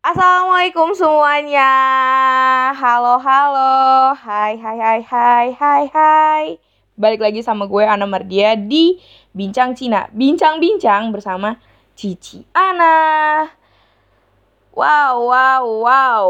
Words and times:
Assalamualaikum 0.00 0.96
semuanya. 0.96 1.68
Halo 2.72 3.20
halo. 3.20 4.16
Hai 4.16 4.56
hai 4.56 4.80
hai 4.80 5.00
hai 5.04 5.46
hai 5.52 5.84
hai. 5.92 6.44
Balik 6.96 7.20
lagi 7.20 7.44
sama 7.44 7.68
gue 7.68 7.84
Ana 7.84 8.08
Mardia 8.08 8.56
di 8.56 8.96
Bincang 9.36 9.76
Cina. 9.76 10.08
Bincang-bincang 10.16 11.12
bersama 11.12 11.60
Cici 11.92 12.48
Ana. 12.56 13.52
Wow 14.72 15.28
wow 15.28 15.64
wow. 15.84 16.28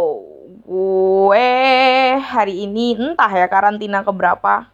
Gue 0.66 1.54
hari 2.26 2.66
ini 2.66 2.98
entah 2.98 3.30
ya 3.30 3.46
karantina 3.46 4.02
keberapa. 4.02 4.66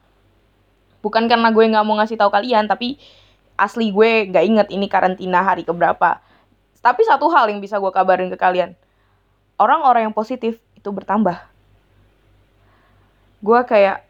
Bukan 1.04 1.28
karena 1.28 1.52
gue 1.52 1.64
nggak 1.68 1.84
mau 1.84 2.00
ngasih 2.00 2.16
tahu 2.16 2.32
kalian, 2.32 2.64
tapi 2.64 2.96
asli 3.60 3.92
gue 3.92 4.32
nggak 4.32 4.44
inget 4.48 4.68
ini 4.72 4.88
karantina 4.88 5.44
hari 5.44 5.68
keberapa. 5.68 6.16
Tapi 6.80 7.04
satu 7.04 7.28
hal 7.28 7.52
yang 7.52 7.60
bisa 7.60 7.76
gue 7.76 7.92
kabarin 7.92 8.32
ke 8.32 8.40
kalian 8.40 8.72
orang-orang 9.56 10.08
yang 10.08 10.16
positif 10.16 10.60
itu 10.76 10.88
bertambah. 10.92 11.40
Gue 13.40 13.60
kayak 13.64 14.04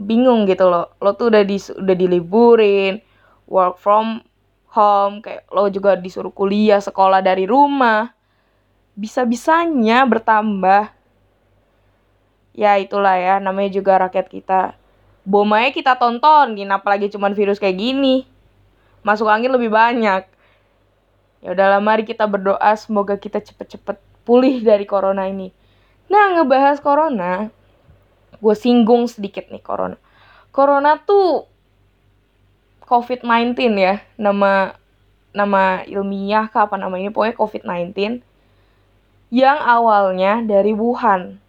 bingung 0.00 0.46
gitu 0.46 0.68
loh. 0.68 0.92
Lo 1.02 1.12
tuh 1.16 1.32
udah 1.34 1.42
di 1.44 1.58
udah 1.58 1.96
diliburin, 1.96 3.00
work 3.48 3.80
from 3.80 4.22
home, 4.72 5.24
kayak 5.24 5.48
lo 5.50 5.66
juga 5.68 5.96
disuruh 5.98 6.32
kuliah, 6.32 6.78
sekolah 6.78 7.20
dari 7.24 7.44
rumah. 7.44 8.12
Bisa-bisanya 8.98 10.06
bertambah. 10.06 10.90
Ya 12.58 12.74
itulah 12.74 13.14
ya, 13.14 13.38
namanya 13.38 13.70
juga 13.70 14.02
rakyat 14.02 14.26
kita. 14.26 14.74
Bomanya 15.22 15.70
kita 15.70 15.94
tonton, 15.94 16.58
apalagi 16.72 17.12
cuman 17.12 17.36
virus 17.36 17.62
kayak 17.62 17.78
gini. 17.78 18.26
Masuk 19.06 19.30
angin 19.30 19.54
lebih 19.54 19.70
banyak. 19.70 20.26
Ya 21.38 21.48
udahlah 21.54 21.78
mari 21.78 22.02
kita 22.02 22.26
berdoa 22.26 22.74
semoga 22.74 23.14
kita 23.14 23.38
cepet-cepet 23.38 24.02
pulih 24.28 24.60
dari 24.60 24.84
corona 24.84 25.24
ini. 25.24 25.48
Nah, 26.12 26.36
ngebahas 26.36 26.84
corona, 26.84 27.48
gue 28.36 28.54
singgung 28.56 29.08
sedikit 29.08 29.48
nih 29.48 29.64
corona. 29.64 29.96
Corona 30.52 31.00
tuh 31.00 31.48
COVID-19 32.84 33.56
ya, 33.80 34.04
nama 34.20 34.76
nama 35.32 35.80
ilmiah 35.88 36.52
kah 36.52 36.68
apa 36.68 36.76
namanya, 36.76 37.08
pokoknya 37.08 37.36
COVID-19 37.40 38.20
yang 39.32 39.60
awalnya 39.60 40.44
dari 40.44 40.72
Wuhan. 40.76 41.40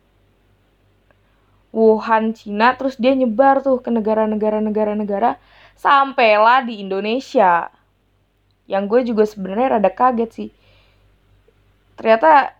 Wuhan 1.69 2.33
Cina 2.33 2.73
terus 2.75 2.97
dia 2.97 3.13
nyebar 3.13 3.61
tuh 3.61 3.77
ke 3.79 3.93
negara-negara 3.93 4.59
negara-negara 4.59 5.37
sampailah 5.79 6.67
di 6.67 6.83
Indonesia. 6.83 7.71
Yang 8.67 8.83
gue 8.89 9.01
juga 9.13 9.23
sebenarnya 9.23 9.79
rada 9.79 9.91
kaget 9.93 10.29
sih. 10.33 10.49
Ternyata 11.95 12.58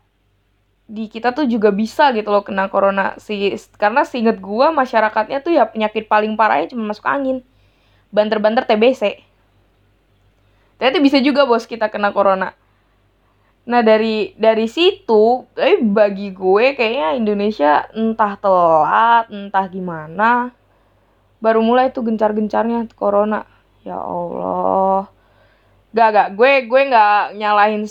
di 0.90 1.06
kita 1.06 1.38
tuh 1.38 1.46
juga 1.46 1.70
bisa 1.70 2.10
gitu 2.18 2.34
loh 2.34 2.42
kena 2.42 2.66
corona. 2.66 3.14
Sih 3.22 3.54
karena 3.78 4.02
seinget 4.02 4.42
gue 4.42 4.68
masyarakatnya 4.74 5.46
tuh 5.46 5.54
ya 5.54 5.70
penyakit 5.70 6.10
paling 6.10 6.34
parahnya 6.34 6.74
cuma 6.74 6.90
masuk 6.90 7.06
angin. 7.06 7.46
Banter-banter 8.10 8.66
TBC 8.66 9.30
ternyata 10.80 11.04
bisa 11.04 11.20
juga 11.20 11.44
bos 11.44 11.68
kita 11.68 11.92
kena 11.92 12.10
corona. 12.16 12.56
Nah 13.70 13.86
dari 13.86 14.34
dari 14.40 14.66
situ 14.66 15.46
tapi 15.54 15.84
bagi 15.86 16.34
gue 16.34 16.74
kayaknya 16.74 17.20
Indonesia 17.20 17.86
entah 17.94 18.34
telat 18.40 19.30
entah 19.30 19.66
gimana 19.70 20.56
baru 21.44 21.60
mulai 21.62 21.92
tuh 21.94 22.08
gencar-gencarnya 22.08 22.90
corona. 22.96 23.46
Ya 23.84 24.00
Allah. 24.00 25.12
Gak 25.94 26.10
gak 26.16 26.30
gue 26.34 26.52
gue 26.66 26.82
nggak 26.90 27.38
nyalahin 27.38 27.86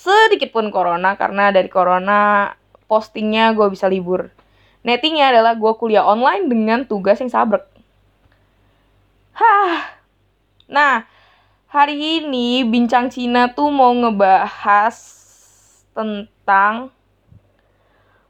sedikit 0.00 0.48
pun 0.56 0.72
corona 0.72 1.12
karena 1.20 1.52
dari 1.52 1.68
corona 1.68 2.52
postingnya 2.88 3.52
gue 3.52 3.68
bisa 3.68 3.84
libur. 3.84 4.32
Nettingnya 4.80 5.28
adalah 5.36 5.60
gue 5.60 5.72
kuliah 5.76 6.08
online 6.08 6.48
dengan 6.48 6.88
tugas 6.88 7.20
yang 7.20 7.28
sabrek. 7.28 7.68
Hah. 9.36 10.00
Nah, 10.72 11.04
hari 11.68 12.24
ini 12.24 12.64
Bincang 12.64 13.12
Cina 13.12 13.52
tuh 13.52 13.68
mau 13.68 13.92
ngebahas 13.92 14.96
tentang 15.92 16.88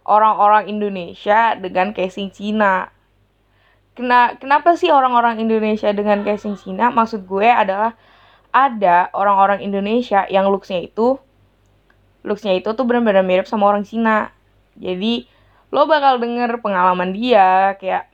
orang-orang 0.03 0.67
Indonesia 0.67 1.55
dengan 1.55 1.95
casing 1.95 2.35
Cina. 2.35 2.91
Kena, 3.95 4.35
kenapa 4.43 4.75
sih 4.75 4.91
orang-orang 4.91 5.39
Indonesia 5.39 5.95
dengan 5.95 6.27
casing 6.27 6.59
Cina? 6.59 6.91
Maksud 6.91 7.31
gue 7.31 7.47
adalah 7.47 7.95
ada 8.51 9.07
orang-orang 9.15 9.63
Indonesia 9.63 10.27
yang 10.27 10.51
looksnya 10.51 10.83
itu 10.83 11.15
looksnya 12.27 12.57
itu 12.57 12.73
tuh 12.73 12.85
benar-benar 12.85 13.25
mirip 13.25 13.47
sama 13.49 13.69
orang 13.69 13.85
Cina 13.87 14.33
jadi 14.77 15.25
lo 15.71 15.87
bakal 15.87 16.19
denger 16.19 16.59
pengalaman 16.61 17.15
dia 17.15 17.79
kayak 17.79 18.11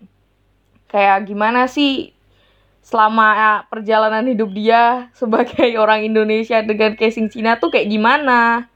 kayak 0.86 1.26
gimana 1.26 1.66
sih 1.66 2.12
selama 2.84 3.64
perjalanan 3.66 4.26
hidup 4.28 4.50
dia 4.54 4.82
sebagai 5.20 5.74
orang 5.76 6.06
Indonesia 6.06 6.62
dengan 6.62 6.94
casing 6.94 7.32
Cina 7.32 7.58
tuh 7.58 7.74
kayak 7.74 7.90
gimana 7.90 8.70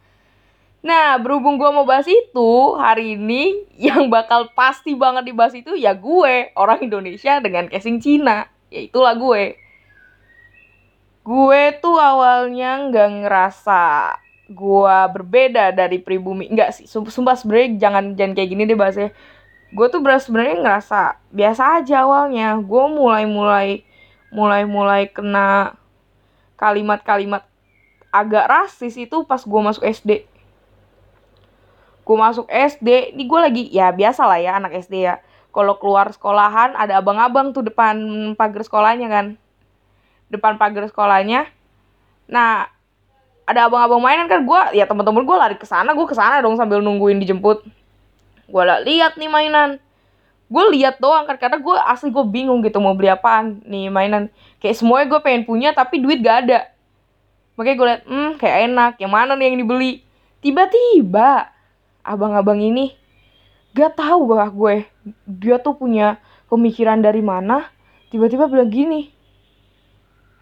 Nah, 0.80 1.20
berhubung 1.20 1.60
gue 1.60 1.68
mau 1.68 1.84
bahas 1.84 2.08
itu, 2.08 2.50
hari 2.80 3.12
ini 3.12 3.68
yang 3.92 4.08
bakal 4.08 4.48
pasti 4.56 4.96
banget 4.96 5.28
dibahas 5.28 5.52
itu 5.52 5.76
ya 5.76 5.92
gue, 5.92 6.56
orang 6.56 6.80
Indonesia 6.80 7.36
dengan 7.40 7.68
casing 7.68 8.00
Cina. 8.00 8.48
Ya 8.72 8.80
itulah 8.88 9.12
gue. 9.12 9.60
Gue 11.20 11.62
tuh 11.84 12.00
awalnya 12.00 12.80
nggak 12.88 13.08
ngerasa 13.22 13.84
gua 14.50 15.06
berbeda 15.06 15.70
dari 15.70 16.02
pribumi. 16.02 16.50
Enggak 16.50 16.74
sih 16.76 16.86
sumpah 16.90 17.38
sebenarnya 17.38 17.78
jangan 17.78 18.04
jangan 18.18 18.32
kayak 18.34 18.50
gini 18.50 18.62
deh 18.66 18.78
bahasnya 18.78 19.10
gue 19.70 19.86
tuh 19.86 20.02
beras 20.02 20.26
sebenarnya 20.26 20.58
ngerasa 20.66 21.00
biasa 21.30 21.62
aja 21.78 22.02
awalnya. 22.02 22.58
Gue 22.58 22.84
mulai 22.90 23.24
mulai 23.24 23.68
mulai 24.34 24.62
mulai 24.66 25.06
kena 25.06 25.78
kalimat-kalimat 26.58 27.46
agak 28.10 28.46
rasis 28.50 28.98
itu 28.98 29.22
pas 29.22 29.38
gue 29.38 29.60
masuk 29.62 29.86
SD 29.86 30.30
gue 32.10 32.18
masuk 32.18 32.50
SD 32.50 33.14
ini 33.14 33.22
gue 33.22 33.38
lagi 33.38 33.64
ya 33.70 33.94
biasa 33.94 34.26
lah 34.26 34.42
ya 34.42 34.58
anak 34.58 34.74
SD 34.82 35.06
ya. 35.06 35.22
Kalau 35.54 35.78
keluar 35.78 36.10
sekolahan 36.10 36.74
ada 36.74 36.98
abang-abang 36.98 37.54
tuh 37.54 37.62
depan 37.62 37.94
pagar 38.34 38.66
sekolahnya 38.66 39.06
kan. 39.06 39.26
Depan 40.26 40.58
pagar 40.58 40.90
sekolahnya. 40.90 41.46
Nah 42.26 42.66
ada 43.50 43.66
abang-abang 43.66 43.98
mainan 43.98 44.30
kan 44.30 44.46
gue 44.46 44.78
ya 44.78 44.86
teman-teman 44.86 45.26
gue 45.26 45.36
lari 45.36 45.56
ke 45.58 45.66
sana 45.66 45.90
gue 45.90 46.06
ke 46.06 46.14
sana 46.14 46.38
dong 46.38 46.54
sambil 46.54 46.78
nungguin 46.78 47.18
dijemput. 47.18 47.66
Gue 48.46 48.62
lihat 48.86 49.18
nih 49.18 49.26
mainan. 49.26 49.82
Gue 50.50 50.64
lihat 50.74 51.02
doang 51.02 51.26
kan 51.26 51.38
karena 51.38 51.58
gue 51.58 51.76
asli 51.86 52.10
gue 52.10 52.24
bingung 52.26 52.62
gitu 52.62 52.78
mau 52.78 52.94
beli 52.94 53.10
apaan 53.10 53.58
nih 53.66 53.90
mainan. 53.90 54.30
Kayak 54.62 54.78
semuanya 54.78 55.06
gue 55.10 55.20
pengen 55.22 55.42
punya 55.42 55.74
tapi 55.74 55.98
duit 55.98 56.22
gak 56.22 56.46
ada. 56.46 56.70
Makanya 57.58 57.76
gue 57.76 57.86
liat 57.86 58.02
hmm 58.06 58.30
kayak 58.38 58.58
enak 58.70 58.92
yang 59.02 59.12
mana 59.12 59.34
nih 59.34 59.50
yang 59.50 59.58
dibeli? 59.58 60.06
Tiba-tiba 60.40 61.50
abang-abang 62.06 62.58
ini 62.62 62.94
gak 63.74 63.98
tahu 63.98 64.30
bahwa 64.30 64.46
gue 64.50 64.74
dia 65.26 65.56
tuh 65.62 65.74
punya 65.78 66.18
pemikiran 66.50 66.98
dari 66.98 67.22
mana 67.22 67.70
tiba-tiba 68.10 68.50
bilang 68.50 68.66
gini 68.66 69.14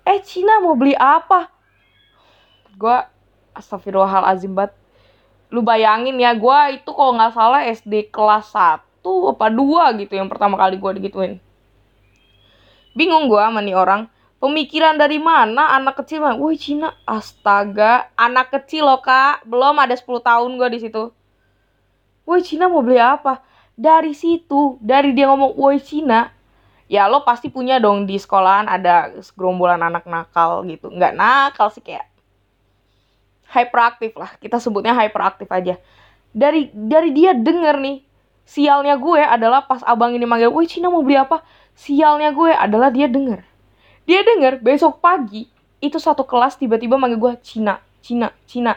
eh 0.09 0.21
Cina 0.25 0.65
mau 0.65 0.73
beli 0.73 0.97
apa 0.97 1.53
gue 2.79 2.97
astagfirullahalazim 3.59 4.55
banget 4.55 4.79
lu 5.49 5.65
bayangin 5.65 6.15
ya 6.21 6.37
gue 6.37 6.59
itu 6.79 6.91
kalau 6.93 7.17
nggak 7.17 7.33
salah 7.33 7.65
SD 7.65 8.13
kelas 8.13 8.53
1 8.53 9.03
apa 9.03 9.47
2 9.49 10.01
gitu 10.05 10.13
yang 10.15 10.29
pertama 10.29 10.61
kali 10.61 10.77
gue 10.77 10.91
digituin. 11.01 11.35
Bingung 12.93 13.33
gue 13.33 13.41
sama 13.41 13.65
nih 13.65 13.73
orang 13.73 14.13
pemikiran 14.39 15.01
dari 15.01 15.17
mana 15.17 15.73
anak 15.73 16.05
kecil 16.05 16.21
mah 16.21 16.37
woi 16.37 16.61
Cina 16.61 16.93
astaga 17.09 18.13
anak 18.15 18.53
kecil 18.53 18.85
loh 18.85 19.01
kak. 19.01 19.49
Belum 19.49 19.77
ada 19.81 19.97
10 19.97 20.05
tahun 20.05 20.51
gue 20.61 20.69
di 20.77 20.81
situ. 20.85 21.05
Woi 22.29 22.45
Cina 22.45 22.69
mau 22.69 22.85
beli 22.85 23.01
apa? 23.01 23.41
Dari 23.73 24.13
situ 24.13 24.77
dari 24.85 25.17
dia 25.17 25.33
ngomong 25.33 25.57
woi 25.57 25.81
Cina. 25.81 26.29
Ya 26.89 27.09
lo 27.09 27.25
pasti 27.25 27.49
punya 27.53 27.81
dong 27.81 28.09
di 28.09 28.17
sekolahan 28.17 28.69
ada 28.69 29.13
gerombolan 29.33 29.81
anak 29.81 30.05
nakal 30.05 30.61
gitu. 30.69 30.93
Nggak 30.93 31.17
nakal 31.17 31.73
sih 31.73 31.81
kayak 31.81 32.05
hyperaktif 33.53 34.13
lah. 34.17 34.31
Kita 34.37 34.61
sebutnya 34.61 34.93
hyperaktif 34.93 35.49
aja. 35.49 35.81
Dari 36.33 36.69
dari 36.73 37.11
dia 37.17 37.33
denger 37.33 37.81
nih 37.81 37.99
sialnya 38.49 38.97
gue 38.97 39.21
adalah 39.21 39.65
pas 39.65 39.81
abang 39.85 40.13
ini 40.13 40.25
manggil 40.25 40.53
woi 40.53 40.69
Cina 40.69 40.93
mau 40.93 41.05
beli 41.05 41.17
apa? 41.17 41.41
Sialnya 41.77 42.33
gue 42.33 42.53
adalah 42.53 42.93
dia 42.93 43.09
denger. 43.09 43.41
Dia 44.09 44.21
denger 44.25 44.61
besok 44.61 45.01
pagi 45.01 45.49
itu 45.79 45.97
satu 46.01 46.25
kelas 46.25 46.59
tiba-tiba 46.59 46.99
manggil 46.99 47.21
gue 47.21 47.33
Cina 47.45 47.81
Cina 48.05 48.33
Cina. 48.45 48.77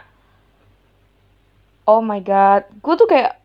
Oh 1.88 2.00
my 2.00 2.22
god. 2.24 2.68
Gue 2.80 2.96
tuh 2.96 3.10
kayak 3.10 3.36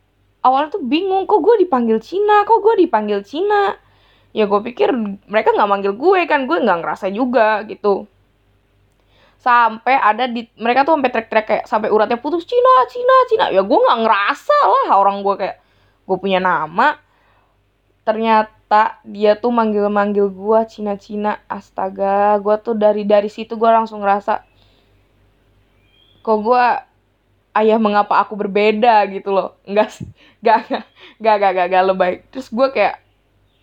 awalnya 0.45 0.79
tuh 0.79 0.83
bingung 0.85 1.27
kok 1.27 1.43
gue 1.43 1.67
dipanggil 1.67 1.99
Cina? 1.99 2.47
Kok 2.47 2.59
gue 2.63 2.75
dipanggil 2.87 3.27
Cina? 3.27 3.75
Ya 4.37 4.45
gue 4.45 4.61
pikir 4.61 4.93
mereka 5.27 5.51
nggak 5.57 5.71
manggil 5.71 5.93
gue 5.97 6.21
kan 6.29 6.45
gue 6.45 6.61
nggak 6.61 6.79
ngerasa 6.85 7.09
juga 7.11 7.65
gitu 7.65 8.05
sampai 9.37 9.95
ada 10.01 10.25
di 10.27 10.49
mereka 10.57 10.83
tuh 10.83 10.97
sampai 10.97 11.13
trek-trek 11.13 11.47
kayak 11.47 11.65
sampai 11.69 11.89
uratnya 11.93 12.19
putus 12.19 12.43
Cina 12.49 12.89
Cina 12.89 13.15
Cina. 13.31 13.45
Ya 13.53 13.63
gue 13.63 13.79
nggak 13.79 14.01
ngerasa 14.03 14.59
lah 14.65 14.89
orang 14.97 15.21
gue 15.23 15.35
kayak 15.39 15.57
gue 16.09 16.17
punya 16.19 16.41
nama. 16.41 16.99
Ternyata 18.07 19.03
dia 19.07 19.35
tuh 19.39 19.53
manggil-manggil 19.55 20.31
gue 20.33 20.61
Cina 20.71 20.99
Cina 20.99 21.39
astaga. 21.47 22.41
Gue 22.41 22.57
tuh 22.59 22.75
dari 22.75 23.07
dari 23.07 23.31
situ 23.31 23.55
gue 23.55 23.71
langsung 23.71 24.03
ngerasa 24.03 24.43
kok 26.27 26.39
gue 26.43 26.65
ayah 27.57 27.79
mengapa 27.79 28.19
aku 28.19 28.35
berbeda 28.35 29.07
gitu 29.15 29.31
loh? 29.31 29.55
Enggak 29.63 29.95
enggak 30.43 30.59
enggak 31.21 31.35
enggak, 31.39 31.67
enggak 31.71 31.85
lebay. 31.87 32.13
Terus 32.35 32.49
gue 32.51 32.69
kayak 32.75 32.97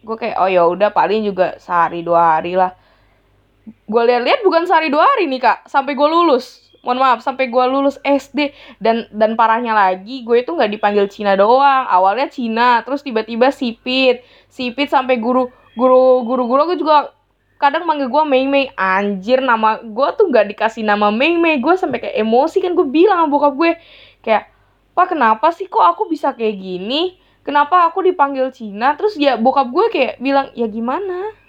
gue 0.03 0.15
kayak 0.19 0.37
oh 0.39 0.49
ya 0.51 0.63
udah 0.67 0.91
paling 0.91 1.23
juga 1.23 1.55
sehari 1.59 2.03
dua 2.03 2.37
hari 2.37 2.59
lah 2.59 2.75
gue 3.63 4.03
lihat-lihat 4.03 4.43
bukan 4.43 4.67
sehari 4.67 4.91
dua 4.91 5.03
hari 5.03 5.27
nih 5.27 5.39
kak. 5.39 5.67
Sampai 5.71 5.95
gue 5.95 6.07
lulus. 6.07 6.63
Mohon 6.83 6.99
maaf 6.99 7.19
sampai 7.23 7.47
gue 7.47 7.65
lulus 7.71 7.95
SD 8.03 8.51
dan 8.83 9.07
dan 9.07 9.39
parahnya 9.39 9.71
lagi 9.71 10.27
gue 10.27 10.43
itu 10.43 10.51
nggak 10.51 10.67
dipanggil 10.67 11.07
Cina 11.07 11.39
doang. 11.39 11.87
Awalnya 11.87 12.27
Cina 12.27 12.83
terus 12.83 12.99
tiba-tiba 12.99 13.55
sipit. 13.55 14.27
Sipit 14.51 14.91
sampai 14.91 15.15
guru 15.15 15.47
guru 15.79 16.27
guru 16.27 16.43
guru 16.43 16.61
gue 16.75 16.83
juga 16.83 17.15
kadang 17.55 17.87
manggil 17.87 18.11
gue 18.11 18.23
Mei 18.27 18.43
Mei. 18.51 18.67
Anjir 18.75 19.39
nama 19.39 19.79
gue 19.79 20.07
tuh 20.19 20.27
nggak 20.27 20.51
dikasih 20.51 20.83
nama 20.83 21.07
Mei 21.07 21.39
Mei. 21.39 21.63
Gue 21.63 21.79
sampai 21.79 22.03
kayak 22.03 22.19
emosi 22.19 22.59
kan 22.59 22.75
gue 22.75 22.87
bilang 22.91 23.23
sama 23.23 23.31
bokap 23.31 23.53
gue. 23.55 23.71
Kayak 24.19 24.51
pak 24.91 25.15
kenapa 25.15 25.55
sih 25.55 25.71
kok 25.71 25.87
aku 25.87 26.11
bisa 26.11 26.35
kayak 26.35 26.59
gini? 26.59 27.15
Kenapa 27.47 27.87
aku 27.87 28.03
dipanggil 28.03 28.51
Cina? 28.51 28.99
Terus 28.99 29.15
ya 29.15 29.39
bokap 29.39 29.71
gue 29.71 29.85
kayak 29.87 30.13
bilang 30.19 30.51
ya 30.51 30.67
gimana 30.67 31.42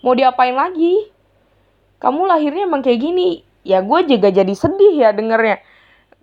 mau 0.00 0.16
diapain 0.16 0.56
lagi? 0.56 1.08
Kamu 2.00 2.24
lahirnya 2.24 2.64
emang 2.64 2.80
kayak 2.80 3.00
gini. 3.00 3.44
Ya 3.60 3.84
gue 3.84 4.00
juga 4.08 4.32
jadi 4.32 4.52
sedih 4.56 4.96
ya 4.96 5.10
dengernya. 5.12 5.60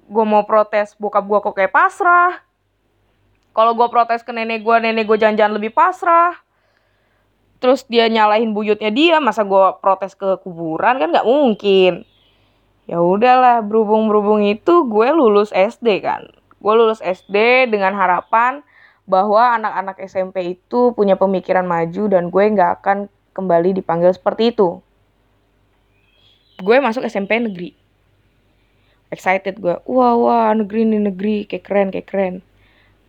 Gue 0.09 0.25
mau 0.25 0.41
protes 0.49 0.97
bokap 0.97 1.25
gue 1.29 1.39
kok 1.41 1.53
kayak 1.53 1.73
pasrah. 1.73 2.41
Kalau 3.53 3.73
gue 3.73 3.87
protes 3.89 4.25
ke 4.25 4.33
nenek 4.33 4.65
gue 4.65 4.75
nenek 4.81 5.05
gue 5.05 5.17
jangan-jangan 5.21 5.53
lebih 5.57 5.73
pasrah. 5.73 6.33
Terus 7.57 7.85
dia 7.89 8.05
nyalahin 8.09 8.53
buyutnya 8.53 8.93
dia 8.93 9.17
masa 9.17 9.45
gue 9.45 9.65
protes 9.81 10.13
ke 10.17 10.41
kuburan? 10.41 10.97
Kan 10.97 11.13
nggak 11.13 11.25
mungkin. 11.29 12.05
Ya 12.87 13.03
udahlah 13.03 13.61
berhubung 13.61 14.07
berhubung 14.07 14.41
itu 14.45 14.85
gue 14.89 15.07
lulus 15.13 15.53
SD 15.53 16.01
kan. 16.01 16.25
Gue 16.57 16.73
lulus 16.73 17.03
SD 17.03 17.69
dengan 17.69 17.93
harapan 17.93 18.65
bahwa 19.05 19.55
anak-anak 19.59 20.01
SMP 20.03 20.57
itu 20.57 20.91
punya 20.95 21.19
pemikiran 21.19 21.67
maju 21.67 22.03
dan 22.09 22.33
gue 22.33 22.43
nggak 22.43 22.71
akan 22.81 22.97
kembali 23.37 23.77
dipanggil 23.77 24.09
seperti 24.09 24.49
itu. 24.49 24.81
Gue 26.57 26.81
masuk 26.81 27.05
SMP 27.05 27.37
negeri. 27.37 27.77
Excited 29.13 29.61
gue. 29.61 29.77
Wah, 29.85 30.17
wah, 30.17 30.49
negeri 30.57 30.89
ini 30.89 30.97
negeri. 30.97 31.45
Kayak 31.45 31.63
keren, 31.69 31.87
kayak 31.93 32.07
keren. 32.09 32.35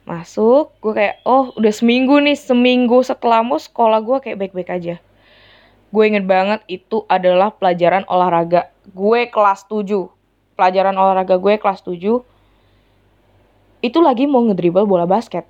Masuk, 0.04 0.76
gue 0.84 0.92
kayak, 0.92 1.24
oh 1.24 1.56
udah 1.56 1.72
seminggu 1.72 2.20
nih. 2.20 2.36
Seminggu 2.36 3.00
setelah 3.00 3.40
mau 3.40 3.56
sekolah 3.56 4.04
gue 4.04 4.16
kayak 4.20 4.36
baik-baik 4.36 4.68
aja. 4.68 5.00
Gue 5.88 6.04
inget 6.12 6.28
banget 6.28 6.60
itu 6.68 7.08
adalah 7.08 7.48
pelajaran 7.48 8.04
olahraga. 8.04 8.68
Gue 8.92 9.32
kelas 9.32 9.64
7. 9.64 10.12
Pelajaran 10.52 10.92
olahraga 10.92 11.40
gue 11.40 11.56
kelas 11.56 11.80
7. 11.80 12.20
Itu 13.80 13.98
lagi 14.04 14.28
mau 14.28 14.44
ngedribble 14.44 14.84
bola 14.84 15.08
basket. 15.08 15.48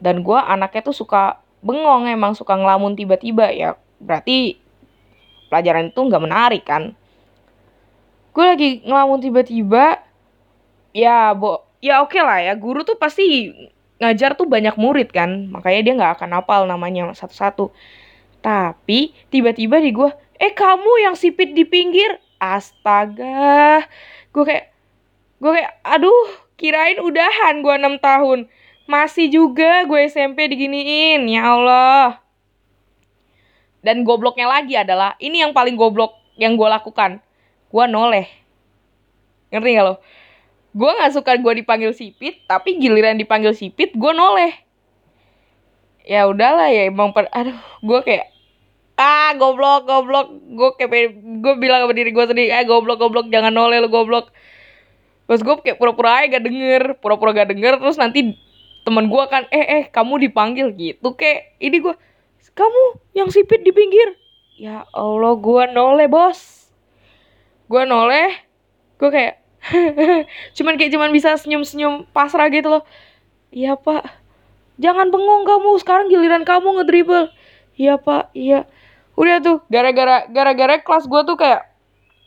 Dan 0.00 0.24
gue 0.24 0.40
anaknya 0.40 0.80
tuh 0.88 0.96
suka 0.96 1.44
bengong 1.60 2.08
emang 2.08 2.32
suka 2.32 2.56
ngelamun 2.56 2.96
tiba-tiba 2.96 3.52
ya 3.52 3.76
berarti 4.00 4.60
pelajaran 5.48 5.90
itu 5.90 6.00
nggak 6.00 6.24
menarik 6.24 6.62
kan? 6.66 6.92
Gue 8.36 8.44
lagi 8.44 8.70
ngelamun 8.84 9.22
tiba-tiba 9.22 10.04
ya 10.92 11.32
bo 11.32 11.64
ya 11.80 12.00
oke 12.04 12.16
okay 12.16 12.22
lah 12.24 12.40
ya 12.40 12.52
guru 12.56 12.84
tuh 12.84 12.96
pasti 12.96 13.52
ngajar 13.96 14.36
tuh 14.36 14.44
banyak 14.44 14.76
murid 14.76 15.08
kan? 15.14 15.48
Makanya 15.48 15.80
dia 15.80 15.92
nggak 15.96 16.12
akan 16.20 16.30
hafal 16.40 16.68
namanya 16.68 17.08
satu-satu. 17.16 17.72
Tapi 18.44 19.16
tiba-tiba 19.32 19.80
di 19.80 19.90
gue 19.96 20.10
eh 20.36 20.52
kamu 20.52 21.08
yang 21.08 21.14
sipit 21.16 21.56
di 21.56 21.64
pinggir. 21.64 22.20
Astaga. 22.36 23.80
Gue 24.28 24.44
kayak 24.44 24.68
gue 25.40 25.52
kayak 25.56 25.72
aduh 25.80 26.28
kirain 26.60 27.00
udahan 27.00 27.64
gue 27.64 27.72
enam 27.72 27.96
tahun. 27.96 28.52
Masih 28.84 29.32
juga 29.32 29.88
gue 29.88 30.04
SMP 30.06 30.52
diginiin. 30.52 31.24
Ya 31.32 31.48
Allah 31.48 32.25
dan 33.86 34.02
gobloknya 34.02 34.50
lagi 34.50 34.74
adalah 34.74 35.14
ini 35.22 35.46
yang 35.46 35.54
paling 35.54 35.78
goblok 35.78 36.18
yang 36.34 36.58
gue 36.58 36.66
lakukan. 36.66 37.22
Gue 37.70 37.84
noleh. 37.86 38.26
Ngerti 39.54 39.78
gak 39.78 39.86
lo? 39.86 39.94
Gue 40.74 40.90
gak 40.90 41.14
suka 41.14 41.38
gue 41.38 41.52
dipanggil 41.62 41.94
sipit, 41.94 42.42
tapi 42.50 42.82
giliran 42.82 43.14
dipanggil 43.14 43.54
sipit 43.54 43.94
gue 43.94 44.10
noleh. 44.10 44.50
Ya 46.02 46.26
udahlah 46.26 46.66
ya 46.74 46.90
emang 46.90 47.14
per 47.14 47.30
aduh 47.30 47.54
gue 47.82 47.98
kayak 48.02 48.26
ah 48.98 49.34
goblok 49.38 49.86
goblok 49.86 50.34
gue 50.34 50.70
kayak 50.78 51.18
gue 51.42 51.54
bilang 51.58 51.86
sama 51.86 51.94
diri 51.94 52.14
gue 52.14 52.24
sendiri 52.26 52.50
ah 52.54 52.62
goblok 52.62 53.02
goblok 53.02 53.26
jangan 53.26 53.50
noleh 53.50 53.82
lo 53.82 53.90
goblok 53.90 54.30
terus 55.26 55.42
gue 55.42 55.54
kayak 55.66 55.82
pura-pura 55.82 56.22
aja 56.22 56.38
gak 56.38 56.46
denger 56.46 56.82
pura-pura 57.02 57.34
gak 57.34 57.50
denger 57.50 57.82
terus 57.82 57.98
nanti 57.98 58.38
temen 58.86 59.10
gue 59.10 59.22
kan 59.26 59.50
eh 59.50 59.82
eh 59.82 59.84
kamu 59.90 60.30
dipanggil 60.30 60.70
gitu 60.78 61.18
kayak 61.18 61.58
ini 61.58 61.82
gue 61.82 61.94
kamu 62.56 62.84
yang 63.12 63.28
sipit 63.28 63.60
di 63.60 63.70
pinggir. 63.70 64.16
Ya 64.56 64.88
Allah 64.96 65.36
gue 65.36 65.62
noleh 65.76 66.08
bos. 66.08 66.72
Gue 67.68 67.84
noleh. 67.84 68.32
Gue 68.96 69.12
kayak 69.12 69.34
cuman 70.56 70.80
kayak 70.80 70.92
cuman 70.96 71.12
bisa 71.12 71.36
senyum-senyum 71.36 72.08
pasrah 72.16 72.48
gitu 72.48 72.72
loh. 72.72 72.82
Iya 73.52 73.76
pak. 73.76 74.08
Jangan 74.80 75.12
bengong 75.12 75.44
kamu. 75.44 75.70
Sekarang 75.84 76.08
giliran 76.08 76.48
kamu 76.48 76.80
ngedribble. 76.80 77.28
Iya 77.76 78.00
pak. 78.00 78.32
Iya. 78.32 78.64
Udah 79.20 79.36
tuh 79.44 79.60
gara-gara 79.68 80.24
gara-gara 80.32 80.80
kelas 80.80 81.04
gue 81.04 81.20
tuh 81.28 81.36
kayak 81.36 81.68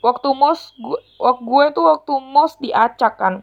waktu 0.06 0.30
mos 0.38 0.78
gue 0.78 1.00
waktu 1.18 1.42
gue 1.42 1.66
tuh 1.74 1.84
waktu 1.90 2.14
mos 2.22 2.54
diacak 2.62 3.18
kan. 3.18 3.42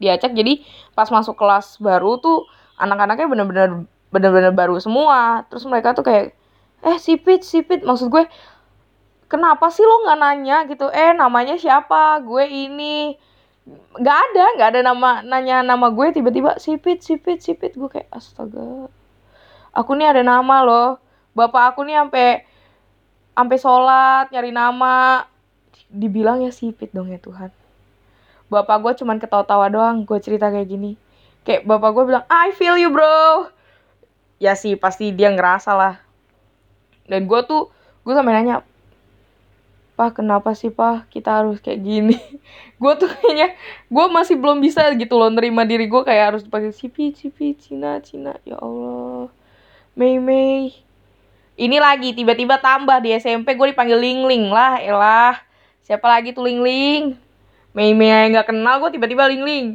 Diacak 0.00 0.32
jadi 0.32 0.64
pas 0.96 1.12
masuk 1.12 1.36
kelas 1.36 1.76
baru 1.76 2.16
tuh 2.16 2.48
anak-anaknya 2.80 3.28
bener-bener 3.28 3.70
bener-bener 4.10 4.52
baru 4.52 4.76
semua. 4.82 5.46
Terus 5.48 5.64
mereka 5.66 5.94
tuh 5.94 6.04
kayak 6.04 6.34
eh 6.84 6.98
sipit 6.98 7.46
sipit. 7.46 7.86
Maksud 7.86 8.10
gue 8.10 8.26
kenapa 9.30 9.70
sih 9.70 9.86
lo 9.86 10.04
nggak 10.06 10.18
nanya 10.18 10.58
gitu? 10.66 10.90
Eh 10.90 11.14
namanya 11.14 11.56
siapa? 11.56 12.20
Gue 12.22 12.46
ini. 12.46 13.14
Nggak 13.96 14.18
ada 14.18 14.44
nggak 14.58 14.68
ada 14.76 14.80
nama 14.82 15.10
nanya 15.22 15.62
nama 15.62 15.86
gue 15.94 16.06
tiba-tiba 16.10 16.58
sipit 16.58 17.00
sipit 17.06 17.38
sipit. 17.40 17.72
Gue 17.78 17.88
kayak 17.88 18.10
astaga 18.10 18.90
aku 19.74 19.94
nih 19.94 20.10
ada 20.10 20.22
nama 20.26 20.66
loh. 20.66 20.98
Bapak 21.34 21.74
aku 21.74 21.86
nih 21.86 22.02
sampai 22.02 22.28
sampai 23.34 23.56
sholat 23.56 24.26
nyari 24.34 24.50
nama. 24.50 25.24
Dibilang 25.90 26.42
ya 26.42 26.50
sipit 26.54 26.90
dong 26.90 27.10
ya 27.10 27.18
Tuhan. 27.18 27.50
Bapak 28.50 28.82
gue 28.82 28.92
cuman 29.02 29.22
ketawa-tawa 29.22 29.70
doang 29.70 30.02
gue 30.02 30.18
cerita 30.18 30.50
kayak 30.50 30.66
gini. 30.66 30.98
Kayak 31.46 31.66
bapak 31.70 31.90
gue 31.94 32.04
bilang 32.10 32.24
I 32.26 32.50
feel 32.50 32.74
you 32.74 32.90
bro 32.90 33.48
ya 34.40 34.56
sih 34.56 34.74
pasti 34.74 35.12
dia 35.12 35.28
ngerasa 35.30 35.70
lah. 35.76 35.94
Dan 37.04 37.28
gue 37.28 37.40
tuh 37.44 37.68
gue 38.02 38.12
sampe 38.16 38.32
nanya 38.32 38.64
pak 40.00 40.16
kenapa 40.24 40.56
sih 40.56 40.72
pak 40.72 41.12
kita 41.12 41.44
harus 41.44 41.60
kayak 41.60 41.84
gini? 41.84 42.16
Gue 42.80 42.96
tuh 42.96 43.12
kayaknya 43.12 43.52
gue 43.92 44.06
masih 44.08 44.40
belum 44.40 44.64
bisa 44.64 44.88
gitu 44.96 45.20
loh 45.20 45.28
nerima 45.28 45.68
diri 45.68 45.84
gue 45.84 46.00
kayak 46.00 46.32
harus 46.32 46.42
dipakai 46.48 46.72
cipi 46.72 47.12
cipi 47.12 47.52
cina 47.52 48.00
cina 48.00 48.32
ya 48.48 48.56
allah 48.56 49.28
Mei 49.92 50.16
Mei. 50.16 50.72
Ini 51.60 51.76
lagi 51.76 52.16
tiba-tiba 52.16 52.56
tambah 52.56 53.04
di 53.04 53.12
SMP 53.12 53.52
gue 53.52 53.76
dipanggil 53.76 54.00
Ling 54.00 54.24
Ling 54.24 54.48
lah 54.48 54.80
elah. 54.80 55.36
Siapa 55.84 56.08
lagi 56.08 56.32
tuh 56.32 56.48
Ling 56.48 56.64
Ling? 56.64 57.04
Mei 57.76 57.92
Mei 57.92 58.32
nggak 58.32 58.48
kenal 58.48 58.80
gue 58.80 58.96
tiba-tiba 58.96 59.28
Ling 59.28 59.44
Ling. 59.44 59.68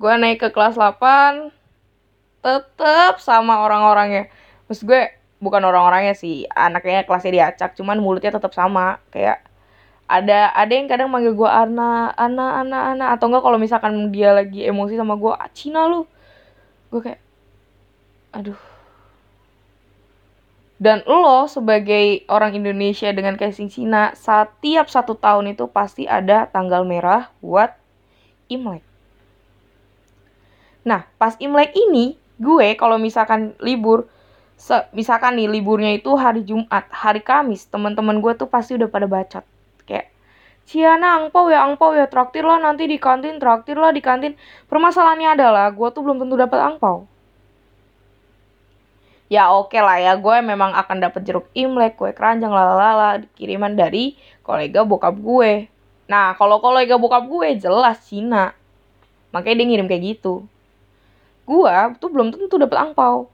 Gue 0.00 0.12
naik 0.16 0.40
ke 0.40 0.48
kelas 0.48 0.80
8 0.80 1.61
tetep 2.42 3.22
sama 3.22 3.62
orang-orangnya. 3.62 4.28
Maksud 4.66 4.84
gue 4.84 5.02
bukan 5.42 5.62
orang-orangnya 5.66 6.14
sih 6.14 6.46
anaknya 6.54 7.02
kelasnya 7.02 7.34
diacak 7.34 7.74
cuman 7.74 7.98
mulutnya 7.98 8.30
tetap 8.30 8.54
sama 8.54 9.02
kayak 9.10 9.42
ada 10.06 10.54
ada 10.54 10.70
yang 10.70 10.86
kadang 10.86 11.10
manggil 11.10 11.34
gue 11.34 11.50
Ana 11.50 12.14
Ana 12.14 12.62
Ana 12.62 12.78
Ana 12.94 13.04
atau 13.16 13.26
enggak 13.26 13.42
kalau 13.42 13.58
misalkan 13.58 14.14
dia 14.14 14.30
lagi 14.30 14.62
emosi 14.62 14.94
sama 14.94 15.18
gue 15.18 15.32
ah, 15.34 15.50
Cina 15.50 15.88
lu. 15.88 16.06
Gue 16.92 17.00
kayak 17.00 17.20
aduh. 18.36 18.60
Dan 20.82 21.00
lo 21.06 21.46
sebagai 21.46 22.26
orang 22.26 22.58
Indonesia 22.58 23.08
dengan 23.14 23.38
casing 23.38 23.70
Cina 23.70 24.12
setiap 24.12 24.90
satu 24.90 25.16
tahun 25.16 25.54
itu 25.56 25.64
pasti 25.70 26.04
ada 26.04 26.44
tanggal 26.50 26.84
merah 26.84 27.32
buat 27.40 27.72
Imlek. 28.52 28.84
Nah 30.84 31.08
pas 31.16 31.38
Imlek 31.40 31.72
ini 31.72 32.20
gue 32.42 32.74
kalau 32.74 32.98
misalkan 32.98 33.54
libur 33.62 34.10
se 34.58 34.74
misalkan 34.94 35.38
nih 35.38 35.50
liburnya 35.50 35.94
itu 35.94 36.10
hari 36.14 36.46
Jumat 36.46 36.86
hari 36.90 37.22
Kamis 37.22 37.66
teman-teman 37.70 38.18
gue 38.18 38.32
tuh 38.34 38.50
pasti 38.50 38.74
udah 38.78 38.90
pada 38.90 39.06
bacot. 39.06 39.42
Kayak 39.86 40.10
Ciana 40.66 41.18
angpau 41.18 41.50
ya 41.50 41.66
angpau 41.66 41.94
ya 41.94 42.06
traktir 42.06 42.46
lah 42.46 42.62
nanti 42.62 42.86
di 42.86 42.98
kantin 42.98 43.42
traktir 43.42 43.78
lah 43.78 43.90
di 43.90 43.98
kantin. 43.98 44.38
Permasalahannya 44.70 45.34
adalah 45.38 45.66
gue 45.74 45.88
tuh 45.90 46.02
belum 46.02 46.22
tentu 46.22 46.38
dapat 46.38 46.58
angpau. 46.62 47.06
Ya 49.32 49.48
oke 49.48 49.72
okay 49.72 49.80
lah 49.80 49.98
ya 49.98 50.12
gue 50.14 50.36
memang 50.44 50.76
akan 50.76 50.96
dapat 51.08 51.24
jeruk 51.24 51.48
imlek 51.56 51.96
kue 51.96 52.12
keranjang 52.12 52.52
lalala 52.52 53.24
kiriman 53.34 53.72
dari 53.74 54.14
kolega 54.44 54.84
bokap 54.84 55.16
gue. 55.18 55.66
Nah 56.06 56.36
kalau 56.36 56.60
kolega 56.62 57.00
bokap 57.00 57.26
gue 57.26 57.58
jelas 57.58 57.98
Cina. 58.06 58.54
Makanya 59.32 59.64
dia 59.64 59.66
ngirim 59.66 59.88
kayak 59.88 60.04
gitu 60.04 60.51
gue 61.46 61.76
tuh 61.98 62.08
belum 62.10 62.34
tentu 62.34 62.54
dapat 62.60 62.90
angpau. 62.90 63.28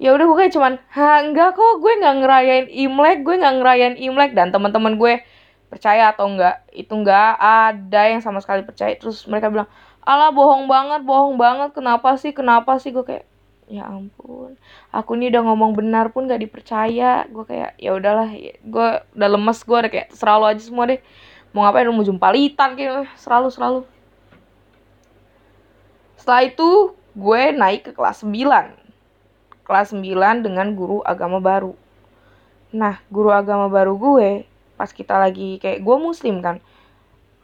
Ya 0.00 0.10
udah 0.16 0.24
gue 0.26 0.36
kayak 0.42 0.52
cuman 0.56 0.72
ha 0.98 1.22
enggak 1.22 1.54
kok 1.54 1.78
gue 1.78 1.92
nggak 2.00 2.16
ngerayain 2.26 2.66
imlek 2.66 3.22
gue 3.22 3.34
nggak 3.38 3.54
ngerayain 3.62 3.96
imlek. 3.98 4.32
Dan 4.34 4.50
teman-teman 4.50 4.98
gue 4.98 5.22
percaya 5.70 6.12
atau 6.12 6.28
enggak 6.28 6.66
itu 6.74 6.92
enggak 6.92 7.38
ada 7.38 8.02
yang 8.10 8.20
sama 8.24 8.42
sekali 8.42 8.66
percaya. 8.66 8.92
Terus 8.98 9.24
mereka 9.30 9.48
bilang 9.52 9.68
ala 10.02 10.34
bohong 10.34 10.66
banget 10.66 11.00
bohong 11.06 11.38
banget. 11.38 11.70
Kenapa 11.76 12.18
sih 12.18 12.34
kenapa 12.34 12.76
sih? 12.82 12.90
Gue 12.90 13.06
kayak 13.06 13.24
ya 13.70 13.88
ampun 13.88 14.58
aku 14.92 15.16
ini 15.16 15.32
udah 15.32 15.42
ngomong 15.48 15.72
benar 15.72 16.12
pun 16.12 16.28
gak 16.28 16.42
dipercaya. 16.42 17.24
Gue 17.30 17.44
kayak 17.48 17.78
ya 17.80 17.96
udahlah 17.96 18.28
ya, 18.28 18.54
gue 18.60 18.88
udah 19.16 19.28
lemes 19.32 19.58
gue 19.64 19.78
udah 19.78 19.90
kayak 19.92 20.08
selalu 20.12 20.44
aja 20.52 20.62
semua 20.62 20.84
deh. 20.90 21.00
Mau 21.56 21.64
ngapain 21.64 21.88
mau 21.88 22.04
jumpa 22.04 22.28
litan 22.32 22.76
kayak 22.76 23.08
selalu 23.16 23.48
selalu 23.52 23.78
setelah 26.22 26.46
itu 26.46 26.94
gue 27.18 27.42
naik 27.50 27.90
ke 27.90 27.92
kelas 27.98 28.22
9 28.22 28.82
kelas 29.66 29.90
9 29.90 30.44
dengan 30.44 30.70
guru 30.76 31.00
agama 31.02 31.40
baru. 31.40 31.74
Nah, 32.76 33.00
guru 33.10 33.34
agama 33.34 33.66
baru 33.66 33.96
gue 33.98 34.44
pas 34.76 34.90
kita 34.90 35.18
lagi 35.18 35.58
kayak 35.58 35.82
gue 35.82 35.96
muslim 35.98 36.38
kan. 36.38 36.62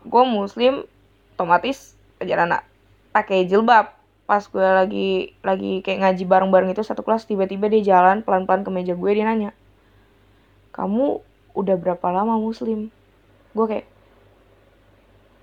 Gue 0.06 0.22
muslim 0.28 0.86
otomatis 1.34 1.98
ajaran 2.22 2.62
pakai 3.10 3.46
jilbab. 3.50 3.94
Pas 4.28 4.44
gue 4.44 4.60
lagi 4.60 5.32
lagi 5.40 5.80
kayak 5.80 6.04
ngaji 6.04 6.24
bareng-bareng 6.28 6.70
itu 6.76 6.84
satu 6.84 7.00
kelas 7.00 7.24
tiba-tiba 7.24 7.72
dia 7.72 7.96
jalan 7.96 8.20
pelan-pelan 8.20 8.60
ke 8.60 8.70
meja 8.70 8.92
gue 8.92 9.10
dia 9.10 9.24
nanya. 9.24 9.50
Kamu 10.76 11.24
udah 11.56 11.76
berapa 11.80 12.06
lama 12.12 12.36
muslim? 12.36 12.92
Gue 13.56 13.66
kayak 13.66 13.86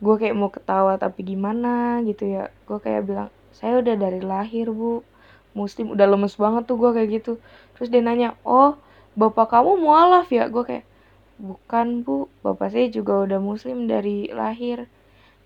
gue 0.06 0.16
kayak 0.22 0.36
mau 0.38 0.54
ketawa 0.54 1.02
tapi 1.02 1.26
gimana 1.26 2.06
gitu 2.06 2.30
ya. 2.30 2.54
Gue 2.70 2.78
kayak 2.78 3.02
bilang 3.10 3.30
saya 3.50 3.82
udah 3.82 3.96
dari 3.98 4.22
lahir 4.22 4.70
bu. 4.70 5.02
Muslim 5.58 5.96
udah 5.96 6.06
lemes 6.06 6.36
banget 6.38 6.70
tuh 6.70 6.78
gue 6.78 6.92
kayak 6.94 7.10
gitu. 7.22 7.34
Terus 7.74 7.90
dia 7.90 8.06
nanya 8.06 8.38
oh 8.46 8.78
bapak 9.18 9.50
kamu 9.50 9.82
mualaf 9.82 10.30
ya? 10.30 10.46
Gue 10.54 10.62
kayak 10.62 10.86
bukan 11.42 12.06
bu. 12.06 12.30
Bapak 12.46 12.70
saya 12.70 12.86
juga 12.94 13.26
udah 13.26 13.42
muslim 13.42 13.90
dari 13.90 14.30
lahir. 14.30 14.86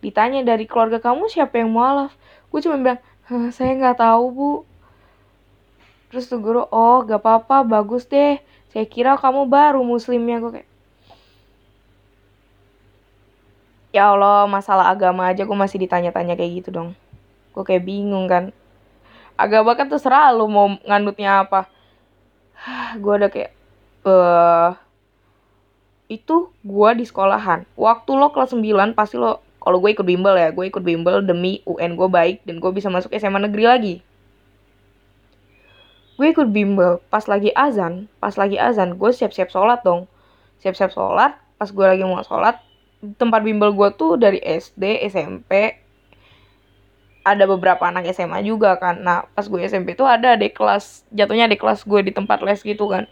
Ditanya 0.03 0.43
dari 0.43 0.67
keluarga 0.67 0.99
kamu 0.99 1.31
siapa 1.31 1.63
yang 1.63 1.71
mualaf? 1.71 2.11
Gue 2.51 2.59
cuma 2.59 2.75
bilang 2.75 2.99
saya 3.55 3.71
nggak 3.79 3.97
tahu 4.03 4.25
bu. 4.35 4.51
Terus 6.09 6.25
tuh 6.25 6.41
guru 6.41 6.65
oh 6.73 7.05
gak 7.05 7.21
apa-apa 7.21 7.61
bagus 7.61 8.09
deh. 8.09 8.41
Saya 8.73 8.85
kira 8.89 9.13
kamu 9.15 9.45
baru 9.45 9.85
muslimnya. 9.85 10.41
Gue 10.41 10.51
kayak 10.57 10.68
ya 13.89 14.13
Allah 14.13 14.45
masalah 14.45 14.93
agama 14.93 15.25
aja 15.25 15.45
gue 15.45 15.57
masih 15.57 15.81
ditanya-tanya 15.81 16.37
kayak 16.37 16.51
gitu 16.63 16.69
dong. 16.69 16.89
Gue 17.53 17.63
kayak 17.65 17.85
bingung 17.85 18.29
kan. 18.29 18.53
Agama 19.39 19.73
kan 19.73 19.89
terserah 19.89 20.29
lu 20.35 20.45
mau 20.51 20.67
nganutnya 20.85 21.47
apa. 21.47 21.65
Gue 23.01 23.13
ada 23.17 23.27
kayak 23.31 23.51
eh 24.03 24.71
itu 26.09 26.49
gue 26.65 26.89
di 26.97 27.05
sekolahan. 27.05 27.69
Waktu 27.77 28.11
lo 28.17 28.33
kelas 28.33 28.57
9 28.57 28.97
pasti 28.97 29.21
lo 29.21 29.45
kalau 29.61 29.77
gue 29.77 29.93
ikut 29.93 30.07
bimbel 30.07 30.33
ya 30.33 30.49
gue 30.49 30.65
ikut 30.65 30.81
bimbel 30.81 31.21
demi 31.21 31.61
UN 31.69 31.93
gue 31.93 32.09
baik 32.09 32.41
dan 32.49 32.57
gue 32.57 32.71
bisa 32.73 32.89
masuk 32.89 33.13
SMA 33.13 33.45
negeri 33.45 33.63
lagi. 33.69 33.95
Gue 36.17 36.33
ikut 36.33 36.49
bimbel 36.49 36.97
pas 37.13 37.23
lagi 37.29 37.53
azan 37.53 38.09
pas 38.17 38.33
lagi 38.33 38.57
azan 38.57 38.97
gue 38.97 39.11
siap-siap 39.13 39.53
sholat 39.53 39.85
dong. 39.85 40.09
Siap-siap 40.65 40.91
sholat 40.91 41.37
pas 41.61 41.69
gue 41.69 41.85
lagi 41.85 42.01
mau 42.01 42.19
sholat 42.25 42.57
tempat 42.99 43.41
bimbel 43.43 43.71
gue 43.71 43.89
tuh 43.95 44.19
dari 44.19 44.43
SD 44.43 45.07
SMP 45.07 45.79
ada 47.23 47.43
beberapa 47.45 47.85
anak 47.87 48.09
SMA 48.15 48.43
juga 48.43 48.75
kan. 48.79 48.99
Nah 48.99 49.27
pas 49.31 49.45
gue 49.47 49.59
SMP 49.63 49.95
tuh 49.95 50.07
ada 50.07 50.35
di 50.35 50.51
kelas 50.51 51.07
jatuhnya 51.11 51.47
di 51.47 51.59
kelas 51.59 51.83
gue 51.83 51.99
di 52.03 52.11
tempat 52.11 52.43
les 52.43 52.59
gitu 52.63 52.89
kan. 52.89 53.05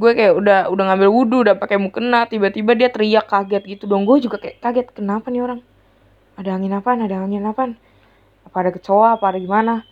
Gue 0.00 0.16
kayak 0.16 0.34
udah 0.38 0.60
udah 0.72 0.84
ngambil 0.92 1.10
wudhu 1.12 1.36
udah 1.44 1.54
pakai 1.60 1.76
mukena 1.76 2.24
tiba-tiba 2.24 2.72
dia 2.72 2.88
teriak 2.88 3.28
kaget 3.28 3.62
gitu 3.78 3.84
dong. 3.90 4.08
Gue 4.08 4.22
juga 4.22 4.40
kayak 4.40 4.62
kaget 4.62 4.86
kenapa 4.96 5.28
nih 5.28 5.42
orang? 5.44 5.60
Ada 6.40 6.56
angin 6.56 6.72
apa 6.72 6.88
ada 6.96 7.16
angin 7.20 7.44
apa 7.44 7.62
apa 8.48 8.56
ada 8.56 8.70
kecoa? 8.72 9.20
Apa 9.20 9.34
ada 9.34 9.38
gimana? 9.38 9.84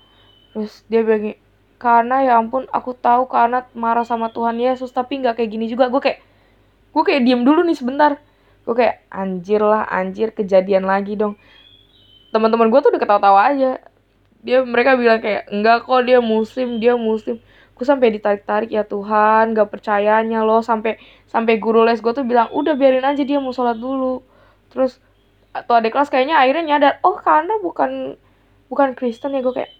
Terus 0.55 0.83
dia 0.89 1.05
bilang 1.05 1.37
karena 1.79 2.27
ya 2.27 2.33
ampun 2.41 2.67
aku 2.75 2.91
tahu 2.97 3.31
karena 3.31 3.63
marah 3.71 4.03
sama 4.03 4.35
Tuhan 4.35 4.59
Yesus 4.59 4.91
tapi 4.91 5.23
nggak 5.23 5.39
kayak 5.39 5.51
gini 5.51 5.67
juga. 5.69 5.93
Gue 5.93 6.01
kayak 6.03 6.19
gue 6.89 7.03
kayak 7.05 7.23
diem 7.23 7.43
dulu 7.45 7.63
nih 7.69 7.77
sebentar 7.77 8.17
gue 8.69 8.77
kayak 8.77 9.09
anjir 9.09 9.65
lah 9.65 9.89
anjir 9.89 10.29
kejadian 10.37 10.85
lagi 10.85 11.17
dong. 11.17 11.41
Teman-teman 12.37 12.69
gue 12.69 12.81
tuh 12.85 12.93
udah 12.93 13.01
ketawa-tawa 13.01 13.41
aja. 13.49 13.81
Dia 14.45 14.61
mereka 14.61 14.93
bilang 15.01 15.25
kayak 15.25 15.49
enggak 15.49 15.89
kok 15.89 16.05
dia 16.05 16.21
muslim 16.21 16.77
dia 16.77 16.93
muslim. 16.93 17.41
Gue 17.73 17.85
sampai 17.89 18.13
ditarik-tarik 18.13 18.69
ya 18.69 18.85
Tuhan 18.85 19.57
gak 19.57 19.73
percayanya 19.73 20.45
loh. 20.45 20.61
Sampai 20.61 21.01
sampai 21.25 21.57
guru 21.57 21.81
les 21.81 21.97
gue 21.97 22.13
tuh 22.13 22.29
bilang 22.29 22.53
udah 22.53 22.77
biarin 22.77 23.09
aja 23.09 23.25
dia 23.25 23.41
mau 23.41 23.57
sholat 23.57 23.81
dulu. 23.81 24.21
Terus 24.69 25.01
atau 25.57 25.81
adik 25.81 25.97
kelas 25.97 26.13
kayaknya 26.13 26.37
akhirnya 26.37 26.77
nyadar 26.77 26.93
oh 27.09 27.17
karena 27.17 27.57
bukan 27.65 28.21
bukan 28.69 28.93
Kristen 28.93 29.33
ya. 29.33 29.41
Gue 29.41 29.65
kayak 29.65 29.73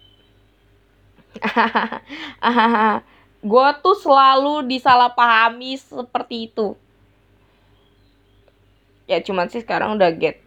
gue 3.53 3.67
tuh 3.85 3.95
selalu 4.01 4.65
disalahpahami 4.65 5.77
seperti 5.77 6.49
itu 6.49 6.73
ya 9.09 9.17
cuman 9.25 9.49
sih 9.49 9.65
sekarang 9.65 9.97
udah 9.97 10.13
get 10.13 10.37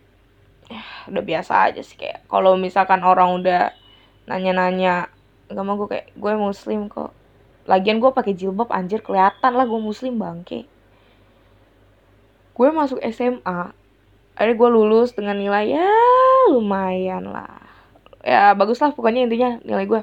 udah 1.10 1.22
biasa 1.26 1.68
aja 1.68 1.82
sih 1.82 1.98
kayak 1.98 2.22
kalau 2.30 2.54
misalkan 2.54 3.02
orang 3.02 3.42
udah 3.42 3.74
nanya-nanya 4.30 5.10
gak 5.50 5.64
mau 5.66 5.74
gue 5.76 5.88
kayak 5.90 6.08
gue 6.16 6.32
muslim 6.38 6.86
kok. 6.88 7.12
Lagian 7.66 7.98
gue 8.02 8.10
pakai 8.10 8.34
jilbab 8.34 8.70
anjir 8.70 9.02
kelihatan 9.02 9.52
lah 9.54 9.66
gue 9.66 9.80
muslim 9.82 10.16
bangke. 10.16 10.64
Gue 12.54 12.68
masuk 12.70 13.02
SMA 13.10 13.74
akhirnya 14.32 14.56
gue 14.56 14.68
lulus 14.72 15.12
dengan 15.12 15.36
nilai 15.36 15.76
ya 15.76 15.90
lumayan 16.48 17.28
lah. 17.28 17.60
Ya 18.22 18.54
bagus 18.54 18.78
lah 18.78 18.94
pokoknya 18.94 19.26
intinya 19.26 19.58
nilai 19.66 19.84
gue 19.84 20.00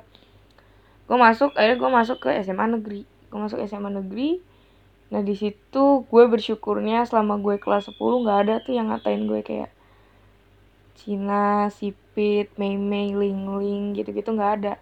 gue 1.10 1.18
masuk 1.18 1.58
akhirnya 1.58 1.78
gue 1.82 1.90
masuk 1.90 2.18
ke 2.22 2.30
SMA 2.44 2.66
negeri. 2.78 3.02
Gue 3.32 3.40
masuk 3.40 3.58
SMA 3.66 3.90
negeri 3.90 4.44
nah 5.10 5.22
di 5.26 5.34
situ 5.34 6.06
gue 6.06 6.24
bersyukurnya 6.30 7.06
selama 7.10 7.42
gue 7.42 7.56
kelas 7.58 7.90
10 7.90 8.22
nggak 8.24 8.40
ada 8.46 8.56
tuh 8.62 8.74
yang 8.78 8.94
ngatain 8.94 9.26
gue 9.26 9.42
kayak 9.42 9.72
Cina, 11.00 11.72
Sipit, 11.72 12.52
Mei 12.60 12.76
Mei, 12.76 13.16
Ling 13.16 13.48
Ling 13.56 13.96
gitu-gitu 13.96 14.36
nggak 14.36 14.52
ada. 14.60 14.74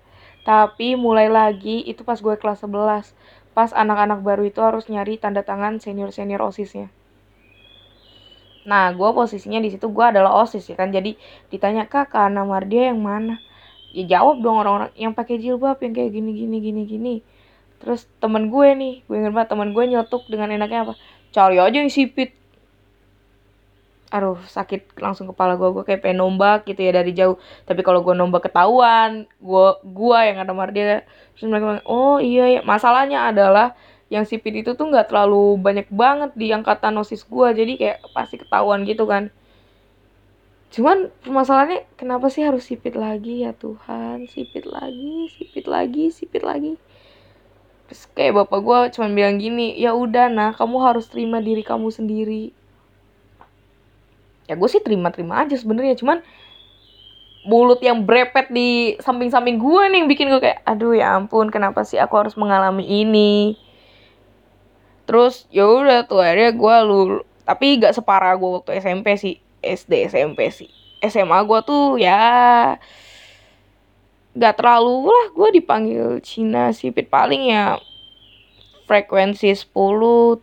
Tapi 0.41 0.97
mulai 0.97 1.29
lagi 1.29 1.85
itu 1.85 2.01
pas 2.01 2.17
gue 2.17 2.35
kelas 2.41 2.65
11. 2.65 3.13
Pas 3.53 3.69
anak-anak 3.69 4.25
baru 4.25 4.49
itu 4.49 4.57
harus 4.65 4.89
nyari 4.89 5.21
tanda 5.21 5.45
tangan 5.45 5.77
senior-senior 5.77 6.41
OSISnya. 6.41 6.89
Nah, 8.67 8.91
gue 8.91 9.09
posisinya 9.13 9.61
di 9.61 9.69
situ 9.71 9.87
gue 9.93 10.05
adalah 10.05 10.41
OSIS 10.41 10.73
ya 10.73 10.75
kan. 10.75 10.89
Jadi 10.89 11.15
ditanya, 11.53 11.85
"Kak, 11.85 12.11
Kana 12.17 12.43
Mardia 12.43 12.89
yang 12.91 12.99
mana?" 12.99 13.39
Ya 13.95 14.19
jawab 14.19 14.43
dong 14.43 14.57
orang-orang 14.61 14.91
yang 14.99 15.13
pakai 15.15 15.39
jilbab 15.39 15.79
yang 15.79 15.93
kayak 15.95 16.11
gini 16.11 16.31
gini 16.35 16.57
gini 16.59 16.81
gini. 16.83 17.15
Terus 17.77 18.09
temen 18.17 18.49
gue 18.49 18.67
nih, 18.73 18.93
gue 19.05 19.15
inget 19.15 19.33
banget 19.33 19.49
temen 19.53 19.69
gue 19.71 19.83
nyetuk 19.85 20.23
dengan 20.29 20.49
enaknya 20.49 20.79
apa? 20.89 20.93
Cari 21.29 21.57
aja 21.61 21.77
yang 21.77 21.93
sipit. 21.93 22.33
Aduh 24.07 24.39
sakit 24.47 24.95
langsung 25.03 25.27
kepala 25.27 25.59
gue 25.59 25.67
gue 25.75 25.83
kayak 25.83 25.99
pengen 25.99 26.23
nombak 26.23 26.63
gitu 26.63 26.79
ya 26.79 26.95
dari 26.95 27.11
jauh. 27.11 27.35
Tapi 27.67 27.83
kalau 27.83 27.99
gue 28.01 28.15
nombak 28.15 28.47
ketahuan 28.47 29.27
gue 29.43 29.67
gue 29.83 30.19
yang 30.23 30.37
ada 30.39 30.53
dia 30.71 31.03
terus 31.35 31.45
mereka 31.51 31.65
bilang 31.69 31.85
oh 31.85 32.17
iya 32.17 32.59
ya 32.59 32.61
masalahnya 32.63 33.29
adalah 33.29 33.75
yang 34.07 34.23
sipit 34.23 34.55
itu 34.55 34.71
tuh 34.79 34.87
nggak 34.87 35.11
terlalu 35.11 35.59
banyak 35.59 35.91
banget 35.91 36.31
di 36.39 36.55
angkatan 36.55 36.95
osis 36.95 37.27
gue 37.27 37.47
jadi 37.51 37.73
kayak 37.75 37.97
pasti 38.15 38.39
ketahuan 38.39 38.87
gitu 38.87 39.03
kan. 39.03 39.27
Cuman 40.71 41.11
permasalahannya 41.23 41.87
kenapa 41.99 42.27
sih 42.31 42.43
harus 42.47 42.63
sipit 42.67 42.95
lagi 42.95 43.43
ya 43.43 43.51
Tuhan? 43.51 44.27
Sipit 44.31 44.63
lagi 44.67 45.27
sipit 45.35 45.67
lagi 45.67 46.15
sipit 46.15 46.43
lagi 46.47 46.79
terus 47.87 48.03
kayak 48.11 48.43
bapak 48.43 48.59
gue 48.59 48.79
cuman 48.99 49.11
bilang 49.15 49.35
gini 49.39 49.71
ya 49.79 49.95
udah 49.95 50.27
nah 50.27 50.49
kamu 50.51 50.77
harus 50.83 51.07
terima 51.07 51.39
diri 51.39 51.63
kamu 51.63 51.87
sendiri. 51.87 52.51
Ya 54.47 54.55
gue 54.55 54.69
sih 54.71 54.83
terima-terima 54.83 55.43
aja 55.43 55.55
sebenarnya 55.55 55.95
cuman 55.99 56.23
mulut 57.47 57.79
yang 57.79 58.03
brepet 58.03 58.51
di 58.51 58.99
samping-samping 58.99 59.55
gue 59.55 59.83
nih 59.87 59.97
yang 60.03 60.09
bikin 60.11 60.27
gue 60.27 60.43
kayak 60.43 60.59
aduh 60.67 60.91
ya 60.91 61.15
ampun 61.15 61.47
kenapa 61.47 61.87
sih 61.87 61.95
aku 61.95 62.15
harus 62.19 62.35
mengalami 62.35 62.83
ini? 62.83 63.55
Terus 65.07 65.47
ya 65.47 65.63
udah 65.63 66.03
tuh 66.03 66.19
akhirnya 66.19 66.51
gue 66.51 66.75
lul 66.83 67.11
tapi 67.47 67.79
gak 67.79 67.95
separah 67.95 68.35
gue 68.35 68.49
waktu 68.59 68.83
SMP 68.83 69.15
sih 69.15 69.39
SD 69.63 70.11
SMP 70.11 70.51
sih. 70.51 70.67
SMA 70.99 71.39
gue 71.47 71.59
tuh 71.63 71.95
ya 71.95 72.75
gak 74.37 74.61
terlalu 74.61 75.09
lah 75.09 75.25
gue 75.33 75.49
dipanggil 75.57 76.05
Cina 76.21 76.69
sipit 76.69 77.09
paling 77.09 77.49
ya 77.49 77.81
frekuensi 78.85 79.49
10 79.51 79.73